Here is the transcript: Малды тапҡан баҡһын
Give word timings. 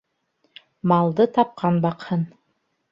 Малды 0.93 1.29
тапҡан 1.37 1.81
баҡһын 1.87 2.27